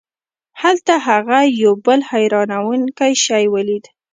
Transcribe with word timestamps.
هلته 0.61 0.93
هغه 1.07 1.39
یو 1.63 1.73
بل 1.85 1.99
حیرانوونکی 2.11 3.13
شی 3.25 3.43
ولید. 3.53 3.85